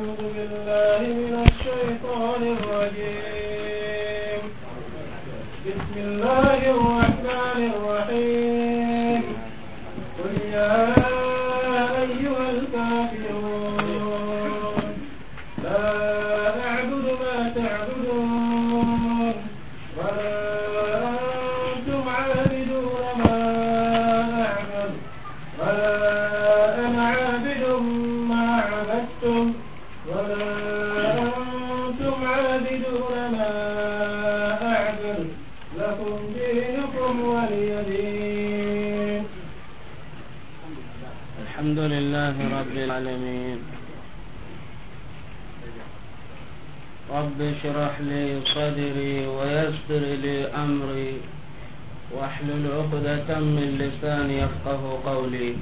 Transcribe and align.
أعوذ 0.00 0.20
بالله 0.34 0.89
الحمد 41.71 41.91
لله 41.91 42.35
رب 42.59 42.75
العالمين. 42.85 43.57
رب 47.17 47.39
اشرح 47.41 47.93
لي 48.11 48.23
صدري 48.55 49.15
ويسر 49.27 50.03
لي 50.23 50.37
أمري 50.51 51.13
واحلل 52.11 52.63
عقدة 52.75 53.39
من 53.39 53.67
لساني 53.79 54.35
يفقه 54.43 54.81
قولي. 55.05 55.55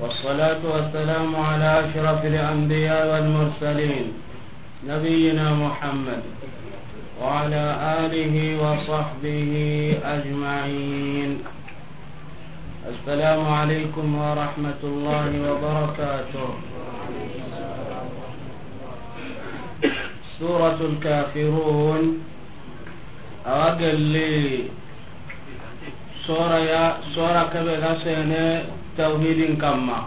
والصلاة 0.00 0.62
والسلام 0.64 1.36
على 1.36 1.68
أشرف 1.84 2.20
الأنبياء 2.24 3.02
والمرسلين 3.12 4.06
نبينا 4.88 5.46
محمد 5.54 6.22
وعلى 7.20 7.64
آله 8.04 8.36
وصحبه 8.64 9.52
أجمعين. 10.04 11.30
السلام 12.84 13.40
عليكم 13.48 14.06
ورحمة 14.14 14.80
الله 14.84 15.30
وبركاته. 15.48 16.48
سورة 20.38 20.78
الكافرون. 20.90 22.02
أقل 23.46 24.00
لي 24.16 24.68
سورة 26.28 26.58
يا 26.58 26.84
سورة 27.16 27.42
كبيرة 27.54 27.92
سنة 28.04 28.44
توحيد 29.00 29.40
كما. 29.56 30.00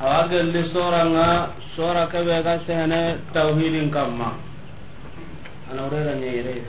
أقل 0.00 0.44
لي 0.54 0.62
سورة 0.74 1.02
سورة 1.78 2.04
كبيرة 2.14 2.66
سنة 2.66 3.02
توحيد 3.30 3.94
كما. 3.94 4.30
أنا 5.70 5.80
أريد 5.86 6.06
أن 6.06 6.22
يريد. 6.22 6.66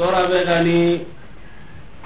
Sora 0.00 0.32
be 0.32 0.40
gani 0.48 1.04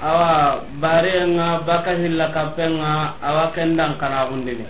awa 0.03 0.67
barenga 0.83 1.63
baka 1.63 1.95
hilla 1.95 2.27
kappenga 2.35 3.15
awa 3.23 3.55
kendang 3.55 3.95
kana 3.95 4.27
gundini 4.27 4.67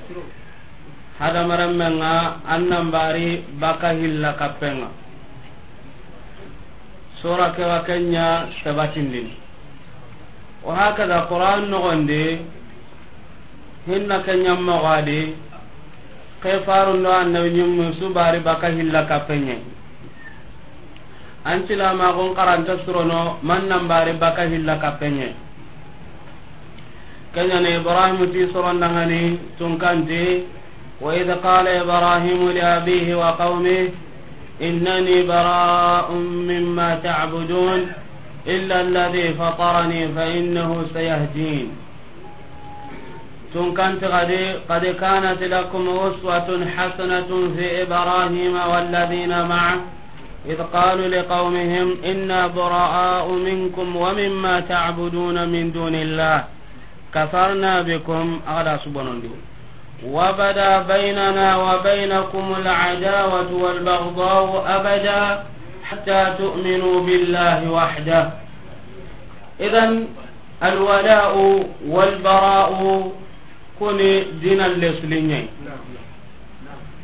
hada 1.17 1.41
marammenga 1.49 2.45
annan 2.45 2.93
bari 2.93 3.41
baka 3.57 3.97
hilla 3.97 4.37
kappenga 4.37 4.93
sora 7.17 7.49
kewa 7.57 7.81
kenya 7.81 8.53
sabatindini 8.61 9.33
wa 10.61 10.77
hakada 10.77 11.25
qur'an 11.25 11.65
nogondi 11.65 12.45
hinna 13.89 14.21
kenya 14.21 14.53
magadi 14.53 15.33
ke 16.45 16.61
farundo 16.61 17.09
annabi 17.09 17.57
nyimmu 17.57 17.97
su 17.97 18.13
bari 18.13 18.37
baka 18.45 18.69
hilla 18.69 19.09
kappenye 19.09 19.73
an 21.45 21.61
silamagon 21.69 22.33
karanta 22.33 22.81
surono 22.85 23.37
man 23.45 23.69
nambari 23.69 24.17
baka 24.17 24.49
hilla 24.49 24.81
kappenye 24.81 25.29
kenyani 27.37 27.75
ibrahimu 27.77 28.25
ti 28.33 28.49
sorondangani 28.53 29.37
tunkanti 29.61 30.43
wa 31.01 31.13
id 31.13 31.29
qala 31.45 31.69
ibrahimu 31.85 32.49
li 32.49 32.61
abihi 32.61 33.13
wa 33.13 33.37
qaumih 33.37 33.93
innani 34.59 35.21
bara'un 35.29 36.25
mimma 36.49 36.97
ta'budun 37.05 37.93
illa 38.49 38.75
alladhi 38.81 39.37
fatarani 39.37 40.01
fa 40.17 40.25
innahu 40.25 40.89
sayahdin 40.97 41.69
tunkanti 43.53 44.05
qad 44.09 44.31
qad 44.65 44.83
kanat 44.97 45.41
lakum 45.45 45.85
uswatun 45.93 46.65
hasanatun 46.65 47.53
إذ 50.49 50.61
قالوا 50.61 51.07
لقومهم 51.07 51.97
إنا 52.05 52.47
براء 52.47 53.31
منكم 53.31 53.95
ومما 53.95 54.59
تعبدون 54.59 55.49
من 55.49 55.71
دون 55.71 55.95
الله. 55.95 56.43
كفرنا 57.13 57.81
بكم. 57.81 58.39
أغلى 58.47 58.79
سبحانه 58.85 59.21
وبدا 60.05 60.81
بيننا 60.81 61.47
وبينكم 61.57 62.55
العداوة 62.61 63.51
والبغضاء 63.53 64.63
أبدا 64.67 65.43
حتى 65.83 66.35
تؤمنوا 66.37 67.01
بالله 67.01 67.71
وحده. 67.71 68.29
إذا 69.59 69.83
الولاء 70.63 71.63
والبراء 71.87 73.11
كن 73.79 73.97
دين 74.41 74.61
الإسلامي 74.61 75.47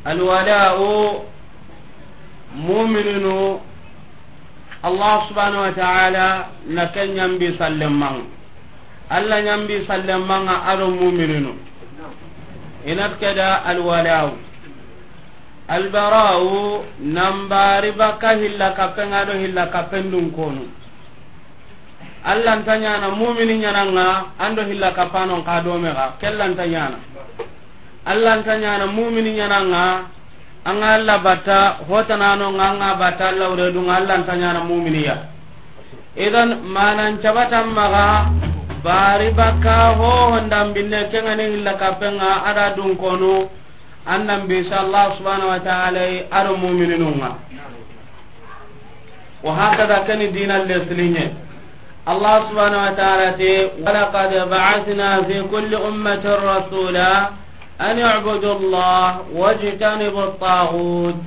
الولاء 0.07 0.79
mumininu 2.55 3.59
allah 4.83 5.13
subhanahu 5.29 5.63
wa 5.69 5.73
ta'ala 5.77 6.27
na 6.67 6.89
ken 6.91 7.13
nyambi 7.15 7.55
sallemman 7.57 8.27
allah 9.09 9.37
nyambi 9.43 9.85
sallemman 9.87 10.47
ado 10.47 10.87
mumininu. 10.91 11.53
Inat 12.81 13.21
keda 13.21 13.61
alwalaw 13.69 14.33
albaraw 15.69 16.41
nambari 16.99 17.93
baka 17.93 18.33
hilla 18.41 18.73
kapen 18.73 19.13
ado 19.13 19.37
hilla 19.37 19.69
kapen 19.69 20.09
allah 22.21 22.53
ntanyana 22.61 23.09
mumini 23.17 23.57
nyananga 23.57 24.37
ando 24.37 24.61
hilla 24.65 24.93
kapanon 24.93 25.41
kadome 25.41 25.89
ga 25.93 26.17
kellan 26.21 26.53
tanyana. 26.53 26.97
Allah 28.05 28.41
ntanyana 28.41 28.85
mumini 28.89 29.33
nyananga 29.37 30.05
anga 30.65 30.87
an 30.95 31.05
bata 31.05 31.19
batta 31.23 31.59
hotanano 31.87 32.47
anga 32.59 32.95
batta 32.99 33.27
alla 33.29 33.49
wure 33.49 33.71
dun 33.71 33.89
alla 33.89 34.21
tanyana 34.25 34.63
mu'miniya. 34.63 35.17
Idan 36.15 36.61
manan 36.67 37.21
cabata 37.23 37.63
maga 37.65 38.29
bari 38.83 39.29
baka 39.37 39.93
ho 39.95 40.33
hondam 40.33 40.73
binne 40.73 41.09
kenga 41.13 41.35
ne 41.37 41.45
illa 41.53 41.77
kapenga 41.77 42.45
ada 42.49 42.73
dung 42.75 42.97
kono 42.97 43.49
annam 44.05 44.47
bi 44.49 44.65
allah 44.73 45.13
subhanahu 45.17 45.53
wa 45.53 45.61
ta'ala 45.61 46.25
aro 46.33 46.57
mu'mininunga 46.57 47.29
wa 49.45 49.51
hakada 49.53 50.01
kani 50.09 50.33
subhanahu 52.49 52.85
wa 52.89 52.93
ta'ala 52.97 53.37
te 53.37 53.69
wa 53.85 53.89
laqad 53.93 54.33
ba'athna 54.49 55.09
fi 55.29 55.37
kulli 55.45 55.75
ummatin 55.77 56.41
رسولا 56.41 57.40
an 57.81 57.97
ya'budu 57.97 58.49
Allah 58.61 59.25
wajtanibu 59.33 60.19
at-taghut 60.29 61.17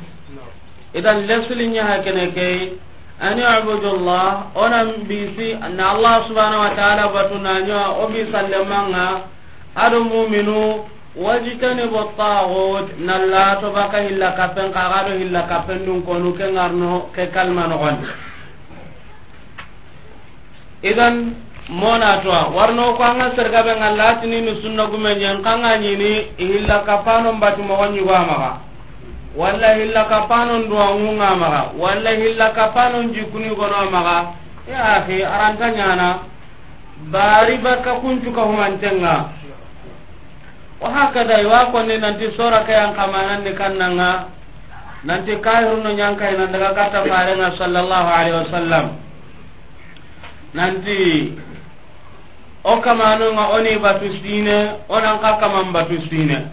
idan 0.95 1.27
lesulin 1.27 1.75
ya 1.75 1.83
hakene 1.91 2.31
kai 2.31 2.79
an 3.19 3.35
ya'budu 3.43 3.99
Allah 3.99 4.55
onan 4.55 5.03
bisi 5.11 5.51
anna 5.59 5.99
Allah 5.99 6.15
subhanahu 6.31 6.63
wa 6.63 6.73
ta'ala 6.79 7.05
batuna 7.11 7.59
nya 7.67 7.83
obi 7.99 8.31
sallamanga 8.31 9.27
adu 9.75 10.07
mu'minu 10.07 10.87
wajtanibu 11.19 11.97
at-taghut 12.15 13.03
nalla 13.03 13.59
to 13.59 13.75
baka 13.75 14.07
hilla 14.07 14.39
kapen 14.39 14.71
kagado 14.71 15.19
hilla 15.19 15.51
mona 21.69 22.21
toa 22.23 22.49
warno 22.55 22.95
ko 22.97 23.03
anga 23.05 23.33
serga 23.37 23.63
be 23.63 23.73
ngallati 23.77 24.27
ni 24.27 24.61
sunna 24.63 24.87
gume 24.87 25.15
nyen 25.17 25.43
kanga 25.43 25.79
nyini 25.79 26.33
illa 26.39 26.85
kapano 26.85 27.33
mbati 27.33 27.63
mo 27.63 27.75
wanyu 27.81 28.05
gama 28.05 28.61
walla 29.37 29.77
illa 29.79 30.05
kapano 30.05 30.59
ndo 30.59 30.77
ngunga 30.95 31.35
maga 31.37 31.63
walla 31.79 32.11
illa 32.13 32.51
kapano 32.51 33.03
jikuni 33.11 33.55
gono 33.57 33.91
maga 33.91 34.45
ya 34.69 35.01
akhi 35.05 35.21
aranta 35.25 35.69
nyana. 35.71 36.09
Bari 37.13 37.59
baka 37.61 38.01
kuncu 38.01 38.33
ka 38.33 38.43
humantenga. 38.49 39.17
Wa 40.81 40.89
hakada 40.91 41.43
wa 41.49 41.69
ko 41.73 41.83
nanti 41.85 42.33
sora 42.37 42.65
kayan 42.65 42.97
kamanan 42.97 43.45
ni 43.45 43.53
kannanga. 43.53 44.33
Nanti 45.05 45.37
kahirno 45.37 45.85
nyanka 45.93 46.33
ina 46.33 46.49
daga 46.49 46.73
kata 46.73 47.05
farenga 47.05 47.53
sallallahu 47.61 48.09
alaihi 48.09 48.37
wasallam. 48.41 48.85
Nanti 50.57 50.99
o 52.65 52.81
kamanonga 52.81 53.45
oni 53.61 53.77
batu 53.79 54.09
sine 54.25 54.81
onan 54.89 55.21
ka 55.21 55.37
kaman 55.41 55.69
batu 55.73 56.01
sine 56.09 56.49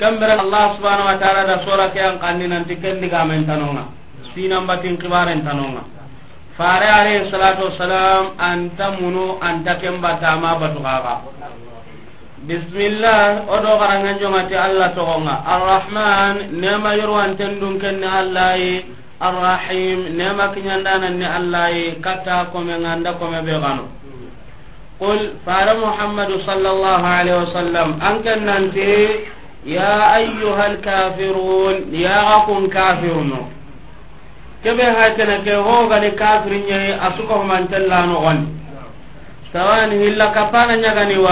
kambere 0.00 0.32
allah 0.36 0.76
subhanahu 0.76 1.08
wa 1.12 1.16
ta'ala 1.20 1.44
da 1.48 1.56
sura 1.64 1.88
ke 1.92 2.00
an 2.00 2.20
kanni 2.20 2.48
nanti 2.48 2.76
kendi 2.76 3.08
gamen 3.08 3.44
tanonga 3.48 3.84
sinan 4.32 4.64
batin 4.68 4.96
kibaren 5.00 5.40
tanonga 5.44 5.84
fare 6.60 6.88
alayhi 6.88 7.28
salatu 7.32 7.72
wassalam 7.72 8.36
anta 8.36 8.96
munu 9.00 9.40
anta 9.40 9.80
kembata 9.80 10.36
ma 10.36 10.60
batu 10.60 10.80
kaga 10.84 11.14
bismillah 12.48 13.44
odo 13.48 13.76
garangan 13.80 14.16
jongati 14.20 14.56
allah 14.56 14.92
togonga 14.96 15.44
arrahman 15.44 16.52
nema 16.56 16.96
yurwan 16.96 17.36
tendun 17.36 17.76
kenne 17.80 18.04
allahi 18.08 18.84
arrahim 19.20 20.16
nema 20.16 20.52
kinyandana 20.56 21.08
ni 21.12 21.24
allahi 21.24 22.00
kata 22.00 22.48
kome 22.52 22.72
nganda 22.80 23.16
kome 23.20 23.40
be 23.44 23.52
gano 23.52 23.99
قل 24.99 25.29
فار 25.45 25.77
محمد 25.87 26.31
صلى 26.47 26.69
الله 26.69 27.01
عليه 27.07 27.35
وسلم 27.41 27.87
أنك 28.09 28.27
ننتي 28.27 29.07
يا 29.65 30.15
أيها 30.17 30.67
الكافرون 30.67 31.75
يا 31.91 32.17
غكم 32.31 32.67
كافرون 32.67 33.31
كبه 34.65 34.87
هاتنا 34.99 35.37
كي 35.37 35.55
هو 35.55 35.87
غني 35.91 36.11
كافر 36.11 36.49
ني 36.49 37.07
أسوكه 37.07 37.43
من 37.43 37.69
تلا 37.71 38.05
نغني 38.05 38.47
سواء 39.53 39.85
هلا 40.03 40.25
كفانا 40.35 40.75
نغني 40.75 41.17
و 41.17 41.29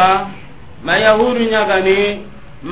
ما 0.86 0.95
يهود 1.06 1.38
نغني 1.56 2.01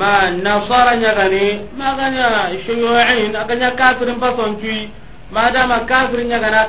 ما 0.00 0.12
نصارى 0.30 0.94
نغني 1.04 1.46
ما 1.78 1.88
غني 1.98 2.22
شيوعين 2.66 3.36
أغني 3.36 3.70
كافر 3.80 4.08
بصن 4.22 4.52
ما 5.34 5.44
دام 5.54 5.70
كافر 5.90 6.18
نغني 6.32 6.60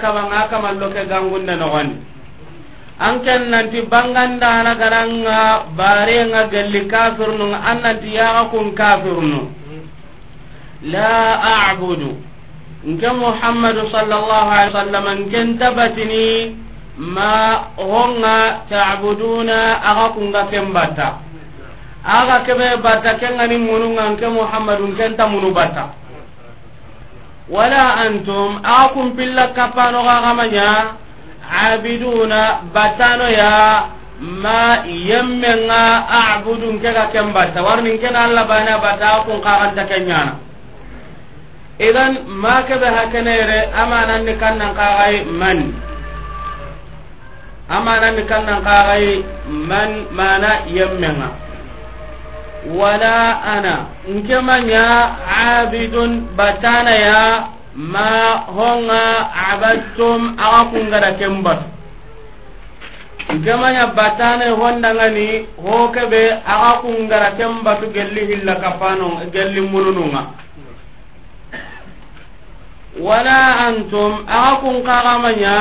كما 2.98 3.18
كما 3.18 3.22
لوكي 3.22 3.22
غنغون 3.22 3.22
نغني 3.22 3.22
an 3.22 3.22
ken 3.22 3.42
nanti 3.50 3.80
bangandana 3.86 4.74
garanga 4.74 5.70
barenga 5.78 6.50
gelli 6.50 6.82
kafirnu 6.90 7.54
an 7.54 7.78
nanti 7.82 8.10
yaga 8.10 8.50
kun 8.50 8.74
kafirnu 8.74 9.40
la 10.82 11.38
a'budu 11.70 12.18
nke 12.90 13.08
muhammadu 13.14 13.86
sallallahu 13.94 14.48
alaihi 14.50 14.70
wasallam 14.74 15.06
nken 15.26 15.48
tabatini 15.58 16.58
ma 16.98 17.70
honga 17.78 18.66
ta'buduna 18.66 19.78
aga 19.82 20.06
kunga 20.18 20.42
kembata 20.50 21.08
aga 22.02 22.36
kebe 22.46 22.82
bata 22.82 23.14
kengani 23.18 23.58
mununga 23.62 24.10
nke 24.14 24.26
muhammadu 24.26 24.90
nken 24.90 25.14
ta 25.14 25.30
munu 25.30 25.54
bata 25.54 25.94
wala 27.46 27.94
antum 28.02 28.58
aga 28.62 28.90
kumpilla 28.94 29.54
kapano 29.54 30.02
ga 30.02 30.16
gamanya 30.26 30.68
abiduna 31.48 32.60
batano 32.72 33.26
ya 33.32 33.52
ma 34.20 34.84
yemmenga 34.86 35.82
a'budu 36.10 36.78
kega 36.82 37.08
kem 37.12 37.32
batta. 37.32 37.62
Warni 37.62 37.98
kena 37.98 38.28
alla 38.28 38.44
bana 38.44 38.78
batta 38.78 39.24
kun 39.24 39.40
qaranta 39.40 39.84
kenyana 39.88 40.34
idan 41.78 42.26
ma 42.26 42.66
ke 42.66 42.74
be 42.78 42.86
hakenere 42.90 43.70
amanan 43.72 44.26
ni 44.26 44.34
kannan 44.36 44.74
qagai 44.74 45.24
man. 45.30 45.58
Amanan 47.70 48.16
ni 48.18 48.22
kannan 48.26 48.60
qagai 48.66 49.22
man 49.46 49.90
mana 50.10 50.66
yemmenga 50.66 51.48
wala 52.66 53.42
ana 53.42 53.86
nkemanya 54.08 54.84
abidun 55.62 56.26
batana 56.36 56.90
ya 56.90 57.22
ma 57.78 58.42
honga 58.50 59.30
abattum 59.54 60.34
aga 60.34 60.60
kungada 60.74 61.14
ken 61.14 61.38
gamanya 63.44 63.94
batane 63.94 64.50
hondangani 64.50 65.46
hokebe 65.62 66.42
aga 66.42 66.82
kungada 66.82 67.30
kembatu 67.38 67.86
gelli 67.94 68.26
hilla 68.34 68.58
kapano 68.58 69.22
gelli 69.30 69.60
munununga 69.62 70.22
wala 72.98 73.38
antum 73.70 74.26
aga 74.26 74.52
kunkagamanya 74.58 75.56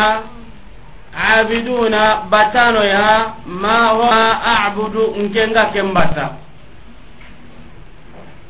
abiduna 1.14 2.26
batano 2.34 2.82
ya 2.82 3.38
ma 3.46 3.94
honga 3.94 4.24
abudu 4.66 5.14
nkenga 5.22 5.70
ken 5.70 5.94
bata 5.94 6.47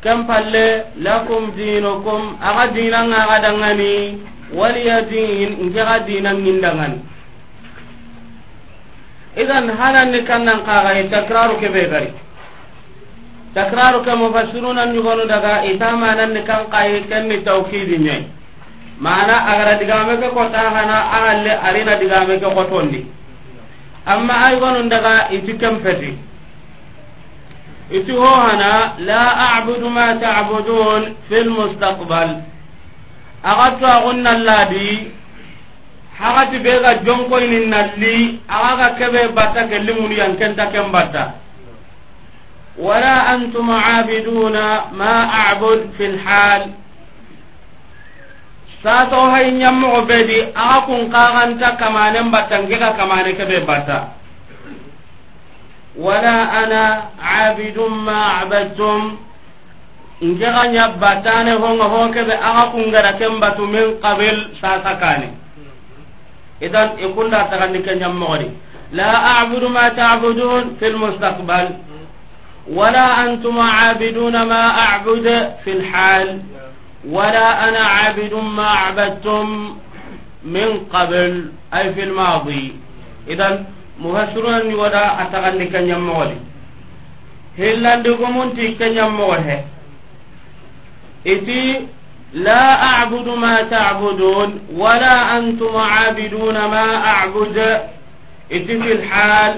كم 0.04 0.20
قال 0.32 0.54
لكم 1.08 1.42
دينكم 1.58 2.22
أغدينا 2.50 3.02
أغدنني 3.24 3.96
ولي 4.60 4.90
دين 5.12 5.52
جغدينا 5.76 6.32
غندنن 6.32 6.94
إذا 9.42 9.58
هذا 9.82 10.02
نكنا 10.14 10.54
نقاغي 10.60 11.04
تكرار 11.16 11.50
كبيغري 11.62 12.10
تكرار 13.58 13.94
كمفسرون 14.06 14.78
أن 14.84 14.90
يقولوا 14.96 15.26
دقا 15.34 15.54
إتامانا 15.70 16.26
نكن 16.36 16.62
قاي 16.74 16.92
كن 17.10 17.30
توكيد 17.48 17.90
ني 18.06 18.18
معنى 19.06 19.36
أغرى 19.52 19.74
دقامك 19.82 20.24
قطاهنا 20.38 20.98
أغلى 21.18 21.54
أرينا 21.70 21.94
دقامك 22.02 22.44
قطوندي 22.58 23.04
amma 24.08 24.48
ay 24.48 24.56
gonun 24.56 24.88
daga 24.88 25.28
iti 25.36 25.60
kempeti 25.60 26.16
abudu 27.90 29.88
ma 29.90 30.20
tabudun 30.20 31.16
fi 31.30 31.38
lmustaqbal 31.48 32.30
aga 33.44 33.68
to 33.80 33.86
agun 33.88 34.20
nalladi 34.24 35.12
hagati 36.20 36.58
be 36.60 36.74
ga 36.84 36.92
jonkoyni 37.06 37.66
nalli 37.72 38.42
aga 38.50 38.72
ga 38.78 38.88
kebe 39.00 39.22
batta 39.36 39.68
gelli 39.72 39.94
munu 39.94 40.14
yankenta 40.18 40.68
ken 40.72 40.92
batta 40.92 41.24
wala 42.78 43.32
antum 43.34 43.70
abiduna 43.72 44.92
ma 44.92 45.14
abud 45.56 45.96
fi 45.98 46.06
lhal 46.12 46.62
sato 48.84 49.20
hay 49.32 49.52
ñammogo 49.56 50.06
bedi 50.10 50.42
aga 50.54 50.82
kun 50.86 51.08
kaganta 51.10 51.78
kamanen 51.80 52.30
batta 52.34 52.60
ngega 52.68 52.98
kamane 53.00 53.32
kebe 53.38 53.64
batta 53.66 54.17
ولا 55.98 56.64
أنا 56.64 57.04
عابد 57.22 57.78
ما 57.80 58.22
عبدتم. 58.38 59.18
إن 60.24 60.38
جغن 60.38 60.76
يبتاني 60.76 61.54
هون 61.54 61.82
هون 61.82 62.14
كبه 62.14 62.34
أغاكم 62.34 62.82
غراكم 62.94 63.40
باتو 63.40 63.66
من 63.66 63.88
قبل 64.04 64.36
ساسكاني 64.62 65.30
إذن 66.62 66.90
يقول 66.98 67.32
لا 67.32 67.42
تغنيك 67.52 67.90
نمغري 67.90 68.50
لا 68.92 69.16
أعبد 69.32 69.64
ما 69.64 69.90
تعبدون 69.90 70.78
في 70.80 70.88
المستقبل. 70.88 71.70
ولا 72.72 73.24
أنتم 73.24 73.60
عابدون 73.60 74.44
ما 74.44 74.64
أعبد 74.80 75.54
في 75.64 75.72
الحال. 75.72 76.42
ولا 77.10 77.70
أنا 77.70 77.80
عابد 77.80 78.34
ما 78.34 78.68
عبدتم 78.68 79.78
من 80.44 80.80
قبل 80.94 81.52
أي 81.74 81.94
في 81.94 82.04
الماضي. 82.04 82.76
إذن 83.28 83.66
mufassiruna 84.00 84.64
ni 84.64 84.76
wada 84.76 85.18
atagandi 85.18 85.66
kanyam 85.68 86.02
mogodi 86.02 86.38
hillandi 87.58 88.10
gumunti 88.20 88.76
kanyam 88.80 89.12
mogohe 89.18 89.58
iti 91.24 91.88
la 92.34 92.62
a'budu 93.02 93.36
ma 93.36 93.64
ta'budun 93.70 94.50
wala 94.78 95.14
antum 95.38 95.76
عابدون 95.76 96.58
ما 96.66 96.86
أعبد 97.08 97.58
iti 98.52 98.74
في 98.84 98.92
الحال 98.92 99.54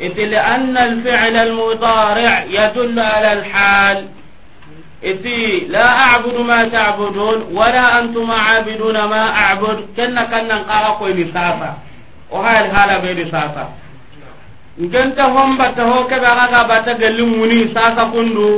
iti 0.00 0.20
لأن 0.24 0.76
الفعل 0.76 1.36
المضارع 1.36 2.44
يدل 2.44 3.00
على 3.00 3.32
الحال 3.32 4.06
iti 5.02 5.64
لا 5.68 5.86
أعبد 5.86 6.36
ما 6.40 6.68
تعبدون 6.68 7.42
ولا 7.52 7.98
أنتم 8.00 8.30
عابدون 8.30 9.04
ما 9.04 9.30
أعبد 9.30 9.86
كنا 9.96 10.24
كنا 10.24 10.54
نقرأ 10.54 10.88
قوي 10.98 11.24
ساسا 11.34 11.87
o 12.30 12.36
hayal 12.42 12.68
hala 12.74 12.94
ɓeɗi 13.02 13.24
sasa 13.30 13.64
nkenta 14.78 15.24
hombatta 15.34 15.82
ho 15.90 16.04
keɓe 16.10 16.26
aga 16.32 16.46
ga 16.52 16.60
batta 16.68 16.92
gelli 17.00 17.22
muni 17.26 17.58
sasa 17.74 18.04
kundu 18.12 18.48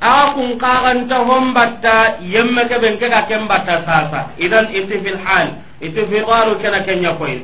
aga 0.00 0.32
kun 0.34 0.58
kaganta 0.58 1.16
hombatta 1.28 1.94
yemme 2.32 2.62
keɓe 2.70 2.88
nkega 2.94 3.20
ken 3.28 3.48
batta 3.48 3.74
sasa 3.86 4.20
idan 4.38 4.66
iti 4.78 4.96
fi 5.04 5.10
lhal 5.18 5.48
iti 5.80 6.00
fi 6.10 6.18
waru 6.28 6.54
kena 6.62 6.80
kenya 6.86 7.12
koyin 7.18 7.42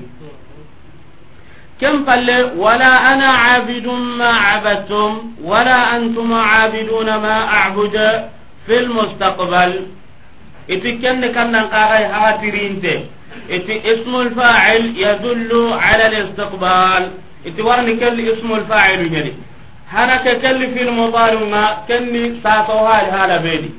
palle 2.07 2.37
wala 2.63 2.91
ana 3.11 3.29
abidun 3.59 4.03
ma 4.19 4.31
abadtum 4.55 5.35
wala 5.43 5.77
antum 5.99 6.31
abiduna 6.33 7.19
ma 7.19 7.35
abuda 7.67 8.31
fi 8.67 8.75
lmustaqbal 8.87 9.73
iti 10.69 10.91
kenne 11.03 11.33
kannan 11.35 11.67
kagay 11.75 12.05
hatirinte 12.07 12.95
iti 13.57 13.75
ismu 13.93 14.19
lfa'il 14.29 14.85
yadullu 15.05 15.63
ala 15.75 16.07
listiqbal 16.15 17.03
iti 17.45 17.61
warni 17.63 17.99
kelli 17.99 18.23
ismu 18.33 18.55
lfa'ilu 18.63 19.05
ñadi 19.15 19.33
hana 19.93 20.19
ke 20.25 20.33
kelli 20.41 20.67
fil 20.75 20.91
mudari 20.93 21.37
nga 21.53 21.65
kenni 21.89 22.41
sato 22.43 22.73
hali 22.87 23.11
hala 23.13 23.39
bedi 23.45 23.71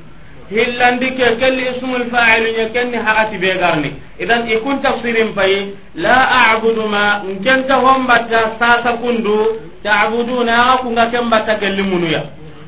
hillandi 0.52 1.08
ke 1.18 1.28
kelli 1.42 1.64
ismul 1.74 2.06
fa'il 2.14 2.46
nya 2.58 2.66
kenni 2.76 2.98
hakati 2.98 3.38
be 3.42 3.52
garni 3.62 3.92
idan 4.22 4.46
ikun 4.48 4.82
tafsirin 4.86 5.34
pai 5.34 5.74
la 5.96 6.16
a'budu 6.54 6.86
ma 6.94 7.24
nkenta 7.26 7.76
hombata 7.82 8.42
sasa 8.60 8.94
kundu 9.02 9.58
ta'buduna 9.84 10.56
aku 10.78 10.92
nga 10.94 11.06
kembata 11.12 11.58
gelli 11.60 11.84
munuya 11.84 12.22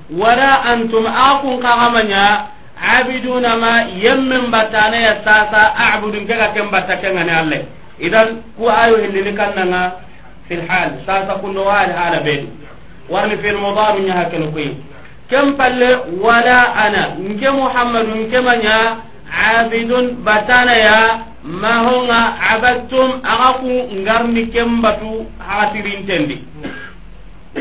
wala 0.09 0.49
abiduna 2.75 3.55
ma 3.55 3.73
yemmen 3.95 4.51
batana 4.51 4.97
ya 4.97 5.13
sasa 5.23 5.73
a'budu 5.75 6.21
ngaka 6.21 6.47
kembata 6.53 6.97
kengane 7.01 7.31
alle. 7.31 7.59
Idan 7.99 8.43
ku 8.57 8.67
ayo 8.67 8.99
hillini 8.99 9.31
kannanga 9.35 10.03
fil 10.47 10.61
hal 10.67 10.99
sasa 11.07 11.39
kundu 11.39 11.63
wal 11.63 11.91
hala 11.95 12.19
be 12.23 12.47
warni 13.09 13.37
fil 13.39 13.57
mudari 13.57 14.03
nya 14.03 14.13
hakenu 14.27 14.51
kuyi. 14.51 14.75
Kem 15.29 15.55
palle 15.57 16.05
wala 16.21 16.75
ana 16.75 17.15
nke 17.17 17.49
muhammadu 17.49 18.15
nke 18.27 18.37
abidun 19.31 20.21
batana 20.23 20.73
ya 20.73 20.99
mahonga 21.43 22.37
abattum 22.53 23.21
aga 23.23 23.49
ku 23.61 23.73
ngarni 24.01 24.47
kembatu 24.53 25.25
hatirintendi 25.41 26.37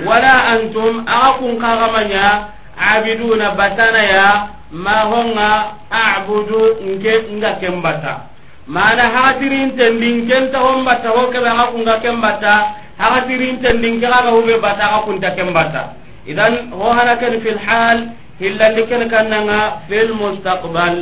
wala 0.06 0.35
antum 0.56 1.04
aga 1.09 1.30
ku 1.40 1.47
kagamanya 1.61 2.49
abiduna 2.76 3.54
batana 3.56 4.02
ya 4.02 4.26
mahonga 4.75 5.78
abudu 5.90 6.83
nke 6.83 7.12
nga 7.38 7.50
kembata 7.62 8.35
mana 8.66 9.04
hatirintendi 9.14 10.09
nkenta 10.26 10.59
hombata 10.59 11.09
hokebe 11.14 11.47
aga 11.49 11.64
ku 11.73 11.78
nga 11.87 11.95
kembata 12.02 12.52
hatirintendi 12.99 13.88
nke 13.95 14.07
aga 14.07 14.31
hube 14.35 14.59
bata 14.59 14.83
aga 14.90 14.99
kunta 15.07 15.31
kembata 15.38 15.83
idan 16.26 16.73
ho 16.75 16.87
hana 16.97 17.14
ken 17.23 17.38
fil 17.45 17.59
hal 17.66 17.99
hillandi 18.40 18.83
ken 18.90 19.02
kannanga 19.12 19.61
fil 19.88 20.11
mustaqbal 20.19 20.95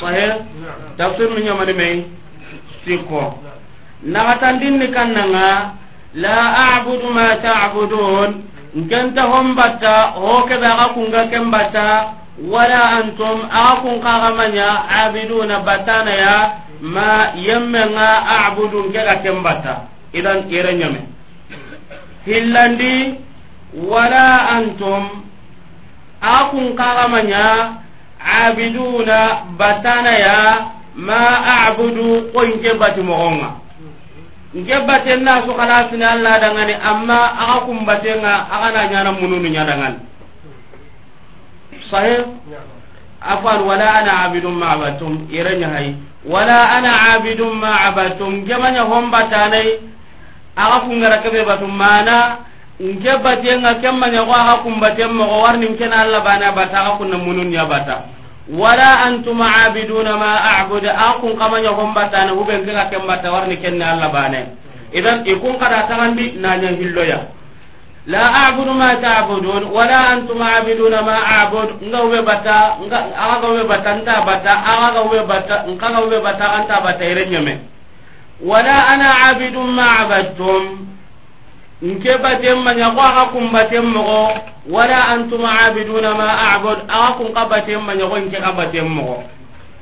sahih 0.00 0.32
tafsir 0.98 1.28
nu 1.30 1.38
nyamani 1.44 1.74
mai 1.78 1.94
sikko 2.84 3.38
nagatandin 4.02 4.74
ni 4.80 4.88
kannanga 4.90 5.76
la 6.18 6.36
a'budu 6.74 7.08
ma 7.14 7.26
ta'budun 7.44 8.30
nkenta 8.74 9.22
hon 9.22 9.54
batta 9.58 9.94
hokeɓe 10.22 10.66
aga 10.72 10.86
kunga 10.94 11.22
ken 11.30 11.50
batta 11.50 11.84
wala 12.52 12.80
antum 12.98 13.38
aga 13.50 13.80
kun 13.82 14.00
kagamanya 14.00 14.68
abiduna 15.02 15.56
battanaya 15.66 16.34
ma 16.80 17.08
yemmenga 17.46 18.08
abudu 18.38 18.78
nkega 18.88 19.14
ken 19.22 19.42
batta. 19.42 19.74
Idan 20.12 20.46
ire 20.50 20.72
ñame 20.80 21.00
hillandi 22.26 23.18
wala 23.90 24.24
antum 24.56 25.04
aga 26.22 26.44
kun 26.50 26.66
kagamanya 26.78 27.44
abiduna 28.22 29.18
battanaya 29.58 30.36
ma 30.94 31.20
abudu 31.66 32.30
koyinke 32.32 32.70
bati 32.80 33.00
mogonga. 33.02 33.50
nke 34.54 34.74
baten 34.86 35.22
na 35.22 35.42
su 35.46 35.54
kana 35.54 35.86
sini 35.90 36.02
Allah 36.04 36.34
dangane 36.42 36.74
amma 36.82 37.20
aka 37.38 37.56
kumbate 37.70 38.18
nga 38.18 38.50
aka 38.50 38.68
na 38.74 38.82
nyana 38.90 39.10
mununu 39.14 39.46
nya 39.48 39.62
dangane 39.64 39.98
sahih 41.90 42.26
afan 43.22 43.58
wala 43.62 43.86
ana 44.02 44.12
abidun 44.26 44.58
ma 44.58 44.74
abatum 44.74 45.30
irenya 45.30 45.68
hay 45.70 45.94
wala 46.26 46.58
ana 46.76 47.14
abidun 47.14 47.62
ma 47.62 47.78
abatum 47.94 48.42
jamanya 48.46 48.82
hombatanai 48.90 49.86
aka 50.56 50.76
kungara 50.82 51.22
kebe 51.22 51.46
batum. 51.46 51.70
Mana 51.70 52.42
nke 52.80 53.12
baten 53.22 53.60
nga 53.62 53.78
kemanya 53.78 54.26
ko 54.26 54.32
aka 54.34 54.54
kumbate 54.66 55.04
mo 55.06 55.30
warni 55.46 55.78
kena 55.78 56.02
Allah 56.10 56.26
bana 56.26 56.50
bata 56.56 56.76
aka 56.80 56.90
kunna 56.98 57.22
munun 57.22 57.54
nya 57.54 57.70
bata 57.70 58.19
wala 58.50 59.06
antum 59.06 59.38
abiduna 59.42 60.16
ma 60.18 60.32
a'budu. 60.42 60.88
An 60.90 61.20
kun 61.22 61.38
kama 61.38 61.60
nya 61.60 61.72
gombata 61.72 62.24
na 62.26 62.32
hube 62.34 62.58
ngaka 62.58 62.90
kembata 62.90 63.30
warni 63.32 63.56
kenna 63.62 63.94
alla 63.94 64.08
bane. 64.10 64.40
Idan 64.92 65.22
ikun 65.26 65.54
kada 65.58 65.86
tangandi 65.86 66.34
nanya 66.42 66.74
hilloya. 66.74 67.30
La 68.10 68.50
a'budu 68.50 68.74
ma 68.74 68.96
ta'budun 68.98 69.70
wala 69.70 69.98
antum 70.18 70.42
abiduna 70.42 71.02
ma 71.02 71.16
a'bud 71.46 71.78
nga 71.84 71.98
hube 72.02 72.20
bata 72.26 72.80
nga 72.82 72.98
aga 73.14 73.46
hube 73.46 73.64
bata 73.68 73.90
nta 74.02 74.14
bata 74.26 74.52
aga 74.56 75.00
hube 75.06 75.20
bata 75.28 75.54
nga 75.68 75.98
hube 76.00 76.18
bata 76.18 76.46
anta 76.58 76.80
bata 76.80 77.04
irenyame 77.04 77.54
wala 78.42 78.74
ana 78.88 79.08
abidun 79.30 79.68
ma 79.70 79.86
abadtum. 80.02 80.89
Nke 81.82 82.12
batem 82.22 82.58
ma 82.64 82.72
nya 82.74 82.90
ko 82.94 83.00
aka 83.00 83.24
kum 83.32 83.52
batem 83.52 83.84
mo 83.84 84.28
wala 84.68 84.98
antum 85.16 85.44
abiduna 85.44 86.12
ma 86.14 86.28
a'bud 86.54 86.78
aka 86.88 87.12
kum 87.18 87.32
ka 87.32 87.44
batem 87.48 87.80
ma 87.86 87.94
nya 87.94 88.04
ko 88.08 88.16
nke 88.20 88.36
ka 88.40 88.52
batem 88.52 88.88
mo 88.88 89.24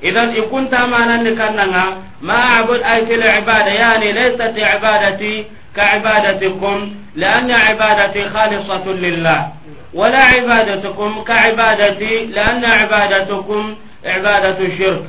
idan 0.03 0.31
ikunta 0.39 0.87
manan 0.87 1.25
ni 1.27 1.35
kannanga 1.35 1.85
ma 2.23 2.37
a'bud 2.63 2.81
ay 2.83 3.07
fil 3.07 3.19
ibada 3.23 3.73
yani 3.75 4.13
laysat 4.15 4.55
ibadati 4.55 5.47
ka 5.75 5.97
ibadatikum 5.99 6.99
لأن 7.19 7.51
عبادتي 7.51 8.31
خالصة 8.31 8.87
لله 8.87 9.49
ولا 9.95 10.23
عبادتكم 10.23 11.23
كعبادتي 11.29 12.27
لأن 12.27 12.65
عبادتكم 12.65 13.75
عبادة 14.05 14.59
الشرك 14.67 15.03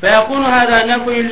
فيكون 0.00 0.44
هذا 0.44 0.84
نفي 0.86 1.22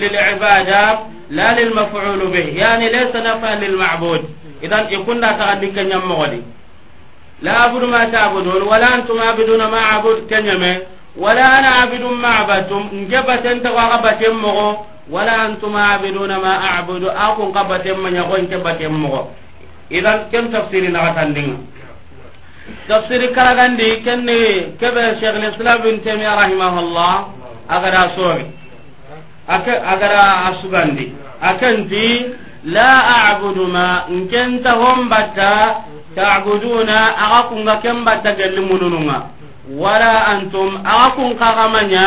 للعبادة 0.00 0.98
لا 1.30 1.60
للمفعول 1.60 2.26
به. 2.26 2.46
يعني 2.62 2.88
ليس 2.88 3.16
نفيا 3.16 3.54
للمعبود. 3.54 4.22
إذا 4.62 4.78
يكون 4.90 5.20
تغدي 5.20 5.66
كن 5.66 5.90
يمغدي 5.90 6.42
لا 7.42 7.52
أعبد 7.60 7.84
ما 7.84 8.04
تعبدون 8.04 8.62
ولا 8.62 8.94
أنتم 8.94 9.20
عابدون 9.20 9.62
ما 9.66 9.80
عبد 9.80 10.18
كن 10.30 10.48
ولا 11.16 11.44
أنا 11.58 11.68
عابد 11.76 12.02
ما 12.02 12.28
عبدتم. 12.28 12.82
نجبت 12.92 13.46
أنت 13.46 13.66
وغبت 13.66 14.18
يمغو. 14.28 14.76
ولا 15.10 15.46
أنتم 15.46 15.76
عابدون 15.76 16.36
ما 16.36 16.54
أعبد. 16.68 17.04
أكون 17.04 17.52
قبت 17.52 17.86
يمغو 17.86 18.06
يقول 18.06 18.40
كبت 18.52 18.80
يمغو. 18.80 19.24
إذا 19.92 20.12
كم 20.32 20.46
تفسير 20.54 20.90
نغتندين 20.90 21.66
تفسير 22.88 23.22
كراغندي 23.36 23.90
كن 24.06 24.28
كبه 24.80 25.14
شيخ 25.20 25.34
الإسلام 25.40 25.78
بن 25.84 25.94
تيمية 26.04 26.34
رحمه 26.34 26.74
الله. 26.80 27.14
agada 27.68 28.14
soori 28.16 28.46
agada 29.48 30.22
asugandi 30.50 31.12
akanti 31.40 32.06
la 32.64 32.90
abudu 33.30 33.66
ma 33.66 34.06
nkenta 34.10 34.72
hombatta 34.72 35.50
tabuduna 36.14 36.98
aga 37.24 37.40
kunga 37.48 37.76
ken 37.82 38.04
batta 38.04 38.32
gelli 38.34 38.60
munununga 38.60 39.18
wala 39.70 40.26
antum 40.32 40.80
aga 40.82 41.08
kun 41.14 41.36
kagamanya 41.38 42.06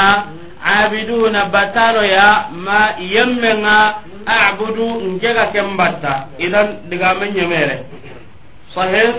abiduna 0.64 1.46
bataloya 1.54 2.50
ma 2.52 3.00
yemmenga 3.00 3.78
abudu 4.26 5.16
nkega 5.16 5.46
ken 5.54 5.78
batta 5.80 6.28
idan 6.40 6.68
digame 6.90 7.32
nyemere 7.32 7.78
sahih 8.76 9.14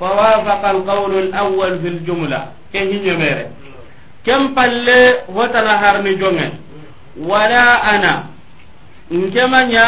فوافق 0.00 0.62
القول 0.68 1.12
الأول 1.18 1.78
في 1.78 1.88
الجملة 1.88 2.40
كهي 2.74 2.98
نميره 3.06 3.46
kem 4.26 4.54
palle 4.56 5.22
hotana 5.30 5.78
harni 5.78 6.16
jonge 6.18 6.46
wala 7.18 7.82
ana. 7.82 8.14
Nkemanya 9.10 9.86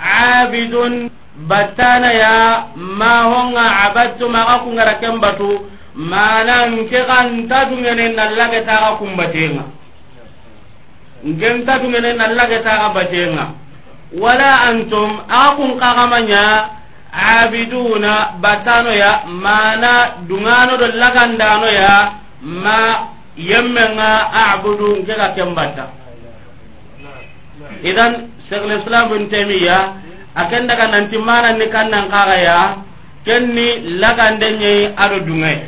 abidun 0.00 1.10
battana 1.48 2.10
ya 2.12 2.34
ma 2.76 3.22
honga 3.28 3.66
abattu 3.90 4.28
maga 4.28 4.58
kungara 4.64 4.94
kembatu 5.00 5.66
mana 5.94 6.66
nke 6.70 7.00
kanta 7.04 7.64
dungene 7.68 8.08
nallage 8.16 8.60
taga 8.64 8.96
kumbatenga. 8.96 9.64
Ngenta 11.26 11.78
dungene 11.78 12.12
nallage 12.16 12.58
taga 12.64 12.88
batenga. 12.94 13.46
Wala 14.16 14.50
antum 14.70 15.22
akun 15.28 15.78
kagamanya 15.78 16.70
abiduna 17.12 18.38
batano 18.40 18.90
ya 18.94 19.26
mana 19.26 20.22
dungano 20.26 20.78
do 20.78 20.86
lagandano 20.94 21.66
ya 21.70 21.94
ma 22.42 22.78
yemmenga 23.36 24.30
abudu 24.32 24.96
nke 25.02 25.12
ga 25.14 25.34
kembata. 25.34 25.99
idan 27.82 28.12
sheikh 28.48 28.64
lislam 28.66 29.10
bin 29.10 29.28
taymiya 29.30 29.78
akan 30.34 30.62
daga 30.68 30.86
nanti 30.90 31.18
mana 31.18 31.52
ni 31.58 31.66
kannan 31.70 32.10
kaga 32.10 32.36
ya 32.38 32.60
kenni 33.24 33.98
lagande 33.98 34.48
nyai 34.58 34.94
ado 34.96 35.18
dungai 35.26 35.58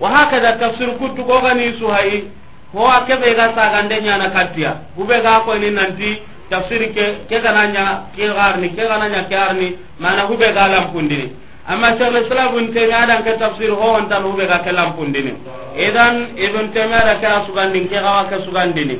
wa 0.00 0.08
hakada 0.10 0.58
tafsir 0.58 0.94
kutu 0.98 1.24
ko 1.24 1.40
gani 1.42 1.72
suhai 1.78 2.30
ho 2.74 2.86
akebe 2.86 3.34
ga 3.34 3.54
sagande 3.54 4.00
nyana 4.02 4.30
katia 4.30 4.76
ube 4.96 5.16
ga 5.22 5.40
ko 5.44 5.54
ni 5.58 5.70
nanti 5.70 6.22
tafsir 6.50 6.92
ke 6.92 7.06
ke 7.28 7.36
gananya 7.40 8.08
ke 8.16 8.24
garni 8.28 8.68
ke 8.72 8.82
gananya 8.88 9.24
ke 9.28 9.30
garni 9.36 9.68
mana 10.00 10.28
ube 10.30 10.44
ga 10.54 10.68
lampundini. 10.68 11.32
Amma 11.68 11.88
sheikh 12.00 12.12
lislam 12.12 12.56
bin 12.56 12.72
taymiya 12.72 13.06
dan 13.06 13.20
ke 13.24 13.36
tafsir 13.38 13.70
ho 13.70 13.88
on 14.00 14.08
tan 14.08 14.24
ube 14.24 14.46
ga 14.48 14.58
ke 14.64 14.72
lampundini. 14.72 15.32
Idan 15.76 16.32
ibn 16.36 16.72
taymiya 16.72 17.00
da 17.04 17.14
ka 17.20 17.44
sugandin 17.46 17.88
ke 17.88 17.96
gawa 18.00 18.28
ka 18.30 18.40
sugandini. 18.44 18.96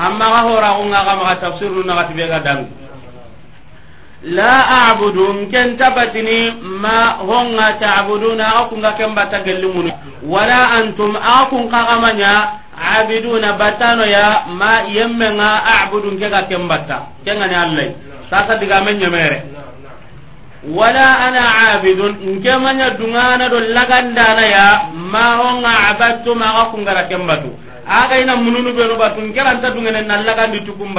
amma 0.00 0.26
ga 0.32 0.40
hora 0.48 0.68
ko 0.80 0.82
nga 0.88 1.00
ga 1.04 1.14
ma 1.20 1.36
tafsir 1.36 1.68
nu 1.68 1.84
na 1.84 2.08
tibe 2.08 2.24
ga 2.24 2.40
dang. 2.40 2.64
La 4.20 4.52
a'budu 4.88 5.48
ken 5.52 5.76
tabatini 5.80 6.56
ma 6.80 7.20
honga 7.24 7.76
ta'buduna 7.80 8.64
akunga 8.64 8.92
ken 8.96 9.12
bata 9.16 9.40
gellimun 9.44 9.88
wala 10.28 10.76
antum 10.76 11.16
akun 11.16 11.68
qagamanya 11.72 12.60
abiduna 12.76 13.56
batano 13.60 14.04
ya 14.04 14.44
ma 14.52 14.84
yemmenga 14.88 15.64
a'budu 15.84 16.16
ke 16.20 16.28
kembata 16.48 17.16
kengani 17.24 17.56
allah 17.56 17.88
sasa 18.32 18.56
diga 18.60 18.80
men 18.84 18.96
nyemere. 19.00 19.38
Wala 20.68 21.06
ana 21.24 21.44
abidun 21.76 22.20
nke 22.36 22.52
manya 22.60 22.92
dungana 23.00 23.48
do 23.48 23.56
lagandana 23.72 24.44
ya 24.44 24.68
ma 24.92 25.40
honga 25.40 25.72
abattu 25.96 26.32
ma 26.36 26.68
akunga 26.68 26.92
ra 26.92 27.04
ken 27.08 27.24
aga 27.86 28.20
ina 28.20 28.36
mununu 28.36 28.72
be 28.76 28.84
no 28.86 28.96
batun 28.96 29.32
kelan 29.32 29.60
ta 29.60 29.70
dungene 29.70 30.02
nalla 30.04 30.34
kan 30.34 30.52
ditukum 30.52 30.94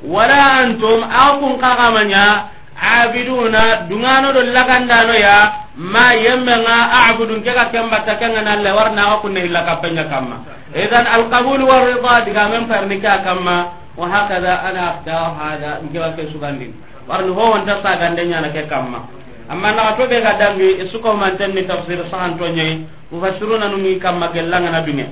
wala 0.00 0.40
antum 0.64 1.04
akun 1.04 1.60
kagamanya 1.60 2.48
abiduna 2.80 3.84
dungano 3.88 4.32
do 4.32 4.40
lagandano 4.48 5.12
ya 5.12 5.68
ma 5.76 6.16
yemmenga 6.16 7.08
abudun 7.12 7.44
kega 7.44 7.68
kembata 7.68 8.16
kenga 8.16 8.40
nalle 8.40 8.72
warna 8.72 9.16
ko 9.20 9.28
kunne 9.28 9.44
illa 9.44 9.64
kapenya 9.68 10.08
kamma. 10.08 10.36
Idan 10.72 11.04
alqabul 11.06 11.60
wa 11.68 11.84
ridha 11.84 12.14
diga 12.24 12.48
men 12.48 12.64
parnika 12.64 13.20
kamma 13.20 13.56
wa 13.96 14.06
hakada 14.08 14.64
ana 14.64 14.80
akhtar 14.96 15.24
hada 15.36 15.70
ngewa 15.84 16.16
ke 16.16 16.32
sugandi. 16.32 16.72
Warni 17.04 17.32
ho 17.36 17.44
wonta 17.52 17.84
sagande 17.84 18.24
nyana 18.24 18.48
ke 18.48 18.64
kamma. 18.64 19.04
Amma 19.52 19.72
na 19.76 19.92
to 20.00 20.08
be 20.08 20.16
ga 20.24 20.40
dangi 20.40 20.80
isuko 20.88 21.12
man 21.12 21.36
tan 21.36 21.52
tafsir 21.68 22.00
sahan 22.08 22.38
to 22.40 22.48
nyai 22.48 22.88
mufassiruna 23.12 23.68
nungi 23.68 24.00
kamma 24.00 24.32
gelanga 24.32 24.70
na 24.72 24.80
binge. 24.80 25.08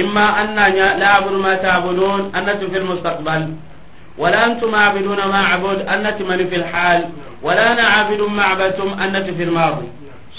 Imma 0.00 0.26
annanya 0.42 0.86
la 1.00 1.08
abudu 1.18 1.38
ma 1.46 1.56
ta'budun 1.56 2.20
annatu 2.36 2.64
fil 2.72 2.84
mustaqbal 2.84 3.42
ولا 4.18 4.46
أنتم 4.46 4.74
عابدون 4.74 5.16
ما 5.16 5.40
عبد 5.52 5.78
أنت 5.88 6.18
من 6.22 6.48
في 6.48 6.56
الحال 6.56 7.00
ولا 7.42 7.72
أنا 7.72 7.82
عابد 7.82 8.20
ما 8.20 8.42
عبدتم 8.42 8.88
أنت 9.04 9.30
في 9.36 9.42
الماضي. 9.42 9.88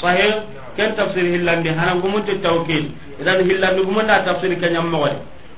صحيح؟ 0.01 0.33
كم 0.77 0.89
تفسير 0.97 1.25
هلاندي 1.35 1.69
هنا 1.69 1.93
قمت 2.01 2.29
التوكيد 2.29 2.85
إذا 3.21 3.31
هلاندي 3.31 3.81
قمنا 3.87 4.17
تفسير 4.27 4.53
كن 4.61 4.75
يمغل 4.75 5.13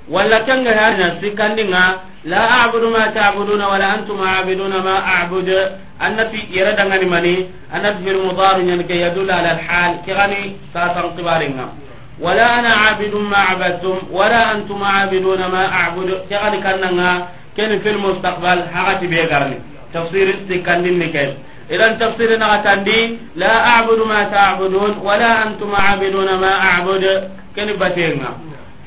ولا 0.10 0.38
كان 0.48 0.68
هنا 0.68 1.08
سكندنا 1.22 1.84
لا 2.32 2.42
أعبد 2.52 2.84
ما 2.96 3.04
تعبدون 3.08 3.62
ولا 3.72 3.88
أنتم 3.96 4.18
عابدون 4.28 4.74
ما 4.88 4.96
أعبد. 5.14 5.50
أنت 6.08 6.32
يردغني 6.58 7.06
مني 7.14 7.36
أنت 7.76 7.96
في 8.04 8.12
المضار 8.16 8.58
يدل 9.06 9.30
على 9.32 9.52
الحال. 9.56 9.92
كغني 10.06 10.42
ساتن 10.74 11.08
قبارنا 11.18 11.66
ولا 12.22 12.60
أنا 12.60 12.70
عابد 12.70 13.16
ما 13.16 13.38
عبدتم 13.38 13.98
ولا 14.12 14.52
أنتم 14.52 14.84
عابدون 14.84 15.42
ما 15.46 15.64
أعبد. 15.74 16.10
كغل 16.30 16.54
كننا 16.66 17.28
كن 17.58 17.80
في 17.80 17.90
المستقبل 17.90 18.58
حقت 18.74 19.02
بيغرني. 19.04 19.58
تفسير 19.94 20.36
استكن 20.36 21.04
كيف 21.16 21.32
إذا 21.72 21.88
تفسير 22.02 22.44
عندي 22.44 23.18
لا 23.36 23.54
أعبد 23.72 24.00
ما 24.12 24.24
تعبدون 24.24 24.92
ولا 25.04 25.48
أنتم 25.48 25.76
عابدون 25.76 26.30
ما 26.44 26.52
أعبد. 26.68 27.04
كن 27.56 27.66
بتيغنا 27.82 28.32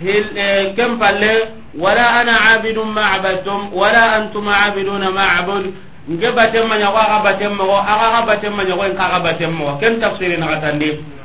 إيه، 0.03 0.75
كم 0.77 0.99
فلي 0.99 1.37
ولا 1.79 2.07
أنا 2.21 2.33
عابد 2.33 2.79
ما 2.79 3.05
عبدتم 3.13 3.61
ولا 3.73 4.05
أنتم 4.19 4.49
عابدون 4.49 5.09
ما 5.09 5.25
أعبد. 5.33 5.75
نجبتم 6.09 6.65
من 6.71 6.81
يغغبتم 6.87 7.61
وغغبتم 7.61 8.53
من 8.59 8.67
يغغبتم 8.73 9.53
وكم 9.63 9.93
تفسير 10.05 10.41
نغتن 10.41 10.83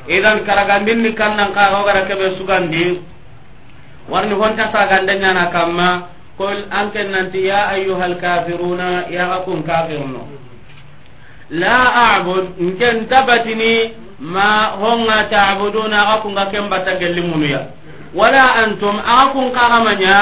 idan 0.07 0.43
karagandin 0.47 1.03
ni 1.03 1.11
kannan 1.13 1.53
ka 1.53 1.71
ga 1.71 1.79
gara 1.85 2.01
kebe 2.07 2.35
sugandi 2.39 3.03
warni 4.09 4.33
honta 4.35 4.71
sa 4.71 4.87
gandanya 4.89 5.31
na 5.33 5.45
kamma 5.51 5.91
قل 6.37 6.69
أنك 6.69 6.93
أنت 6.97 7.33
يا 7.35 7.73
أيها 7.73 8.05
الكافرون 8.05 8.79
يا 9.09 9.25
أكون 9.41 9.59
كافرون 9.65 10.13
لا 11.49 11.77
أعبد 12.05 12.45
إن 12.61 12.69
كنت 12.77 13.09
تبتني 13.09 13.73
ما 14.21 14.77
هم 14.77 15.09
تعبدون 15.33 15.93
أكون 15.93 16.37
كم 16.53 16.65
بتكلمون 16.69 17.43
ولا 18.13 18.45
أنتم 18.63 18.95
أكون 19.21 19.47
كرمنيا 19.57 20.19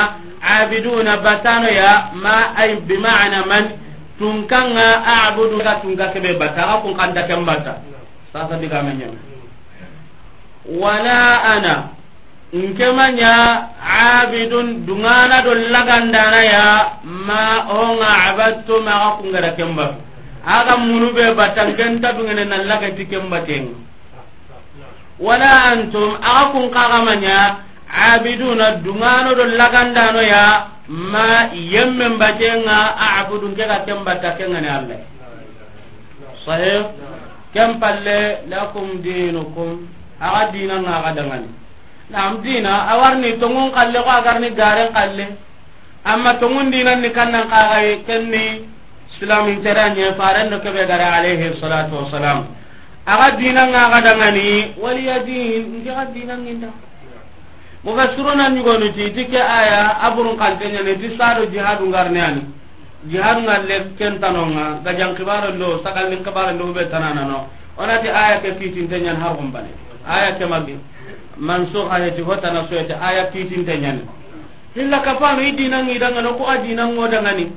عابدون 0.50 1.08
بتانو 1.26 1.68
يا 1.68 1.94
ما 2.24 2.38
أي 2.64 2.76
بمعنى 2.88 3.40
من 3.52 3.64
tunkanga 4.20 5.04
a'budu 5.04 5.60
ka 5.60 5.84
tunka 5.84 6.08
kebe 6.16 6.40
bata 6.40 6.80
akun 6.80 6.96
kanda 6.96 7.28
kembata 7.28 7.84
sasa 8.32 8.56
dikamenya 8.64 9.12
wala 10.70 11.22
ana 11.44 11.76
nkemanya 12.54 13.34
abidun 13.82 14.86
dungana 14.86 15.42
do 15.44 15.54
lagandana 15.54 16.40
ya 16.46 16.68
ma 17.06 17.68
onga 17.70 18.10
abattu 18.32 18.82
ma 18.82 18.94
ka 18.94 19.10
kungara 19.22 19.52
kemba. 19.58 19.88
Aga 20.46 20.78
munube 20.78 21.34
batan 21.34 21.74
kenta 21.76 22.14
dungene 22.14 22.46
na 22.46 22.62
laga 22.64 22.94
ti 22.94 23.06
kemba 23.10 23.42
ten 23.46 23.74
wala 25.20 25.72
antum 25.72 26.12
aga 26.22 26.52
kun 26.52 26.70
kagamanya 26.70 27.66
abiduna 27.90 28.78
dungano 28.84 29.34
do 29.36 29.44
lagandano 29.58 30.22
ya 30.22 30.46
ma 30.88 31.50
yemme 31.54 32.18
batenga 32.20 32.94
abudun 33.24 33.56
ke 33.58 33.66
ka 33.66 33.86
kemba 33.90 34.22
ta 34.22 34.38
kenga 34.38 34.60
ne 34.62 34.70
Allah. 34.70 35.00
Sahih? 36.46 36.94
Kem 37.54 37.80
palle 37.82 38.46
lakum 38.52 39.02
dinukum. 39.02 39.95
aga 40.20 40.52
dina 40.52 40.80
nga 40.82 40.92
aga 41.04 41.12
dangani. 41.16 41.50
Nam 42.10 42.42
dina 42.42 42.88
awarni 42.94 43.38
tongun 43.40 43.72
kalle 43.74 44.00
ko 44.04 44.10
agarni 44.10 44.50
garen 44.56 44.94
kalle. 44.94 45.26
Amma 46.06 46.38
tongun 46.40 46.72
dina 46.72 46.96
ni 46.96 47.10
kannan 47.12 47.50
kaga 47.50 47.82
kenni 48.06 48.70
islamin 49.12 49.62
teranye 49.64 50.14
faran 50.16 50.50
do 50.50 50.60
kebe 50.62 50.86
gare 50.88 51.04
alaihi 51.04 51.60
salatu 51.60 51.96
wassalam. 52.06 52.48
Aga 53.06 53.38
dina 53.38 53.68
nga 53.68 53.90
aga 53.92 54.00
dangani 54.02 54.76
waliya 54.80 55.24
din 55.26 55.82
ngi 55.82 55.90
aga 55.90 56.06
dina 56.14 56.36
nginda. 56.38 56.70
Mufassiruna 57.84 58.50
ñugonu 58.50 58.94
ti 58.98 59.12
ti 59.14 59.26
ke 59.30 59.38
aya 59.38 60.02
aburun 60.10 60.38
kanteñani 60.38 60.98
ti 60.98 61.14
sado 61.18 61.46
jihadu 61.52 61.86
ngarneani 61.86 62.42
jihadu 63.10 63.42
ngalle 63.46 63.94
kentanonga 63.98 64.82
gajan 64.84 65.14
kibaro 65.16 65.54
ndo 65.54 65.82
sagalin 65.84 66.24
kibaro 66.24 66.52
ndo 66.54 66.74
tanana 66.90 67.26
no. 67.30 67.40
Onati 67.78 68.08
aya 68.10 68.40
ke 68.42 68.56
fitin 68.58 68.88
tenyan 68.90 69.20
har 69.22 69.36
gumbane 69.36 69.85
aya 70.08 70.32
kemagi. 70.38 70.78
Mansukha 71.38 71.98
heti 72.04 72.22
hotana 72.22 72.68
soyete 72.70 72.94
aya 73.02 73.26
kitinte 73.32 73.78
ñani 73.78 74.02
hilla 74.76 75.00
kafano 75.00 75.42
i 75.42 75.52
dinangidangano 75.56 76.36
ko 76.36 76.44
a 76.48 76.58
dinangodangani 76.60 77.48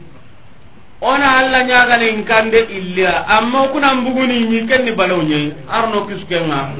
ona 1.01 1.37
allah 1.39 1.63
ñagane 1.67 2.09
inkande 2.15 2.59
illia 2.71 3.27
amma 3.27 3.69
kuna 3.69 3.95
mbuguni 3.95 4.47
ñi 4.51 4.67
kenni 4.67 4.93
balaw 4.93 5.23
ñayi 5.23 5.55
arno 5.71 6.07
kiskenga. 6.07 6.75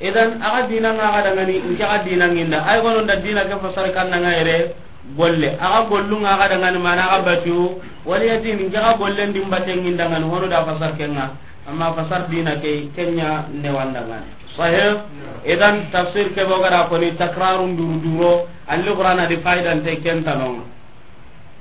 Idan 0.00 0.40
aga 0.44 0.68
dinanga 0.68 1.04
aga 1.08 1.20
dangani 1.32 1.60
nke 1.72 1.84
aga 1.84 2.04
dinanginda. 2.04 2.64
Ay 2.68 2.80
gononda 2.80 3.16
dina 3.16 3.44
ke 3.48 3.56
fasar 3.60 3.92
kannanga 3.92 4.28
yere 4.36 4.74
golle. 5.16 5.56
Aga 5.60 5.88
gollunga 5.88 6.36
aga 6.36 6.48
dangani 6.56 6.78
mana 6.78 7.12
aga 7.12 7.24
batiu 7.24 7.80
waliyatini 8.04 8.68
nke 8.68 8.76
aga 8.76 8.96
gollendimbate 9.00 9.72
ngindangani 9.76 10.24
hono 10.28 10.46
da 10.48 10.64
fasar 10.64 10.96
kenga. 10.96 11.30
amma 11.66 11.92
fasar 11.98 12.30
dina 12.30 12.56
ke 12.62 12.94
kenya 12.94 13.50
ne 13.50 13.68
wandangane 13.70 14.30
sahih? 14.54 15.02
Idan 15.46 15.90
tafsir 15.94 16.34
ke 16.34 16.42
bogara 16.42 16.90
ko 16.90 16.98
ni 16.98 17.14
takrarun 17.14 17.78
duru 17.78 17.96
duro 18.02 18.32
alli 18.66 18.90
qur'ana 18.90 19.26
di 19.30 19.38
faidan 19.42 19.82
te 19.86 19.98
kenta 20.02 20.34
non 20.34 20.66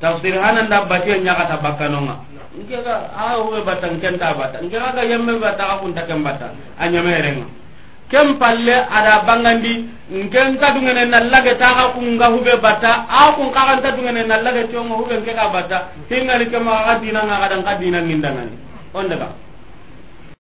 tafsir 0.01 0.37
hanan 0.41 0.69
da 0.69 0.85
bati 0.89 1.13
nya 1.21 1.33
kata 1.37 1.61
bakkanonga 1.61 2.15
ngega 2.65 2.95
a 3.13 3.35
ho 3.37 3.51
batan 3.61 3.99
kenta 4.01 4.33
bata. 4.33 4.57
Ngega 4.63 4.89
ga 4.95 5.03
yemme 5.05 5.37
bata 5.37 5.63
ka 5.69 5.75
kun 5.81 5.93
ta 5.93 6.01
kembata 6.09 6.49
anya 6.81 7.01
merenga 7.05 7.45
kem 8.09 8.37
palle 8.41 8.73
ada 8.89 9.21
bangandi 9.27 9.85
ngen 10.09 10.57
ta 10.57 10.73
dungene 10.73 11.05
na 11.09 11.19
lage 11.29 11.53
ta 11.61 11.69
ka 11.77 11.85
kun 11.93 12.17
ga 12.17 12.29
hube 12.33 12.57
bata. 12.61 13.05
A 13.05 13.33
kun 13.37 13.53
ka 13.53 13.61
kan 13.69 13.81
ta 13.85 13.91
dungene 13.93 14.25
na 14.25 14.41
lage 14.41 14.65
tiongo 14.73 14.97
hube 15.03 15.13
ngeka 15.21 15.45
bata. 15.53 15.77
Tingali 16.09 16.49
kema 16.49 16.85
ga 16.89 16.93
dina 17.01 17.21
nga 17.21 17.37
ka 17.49 17.57
kadina 17.61 18.01
ngindangani 18.01 18.55
on 18.95 19.09
daga 19.11 19.44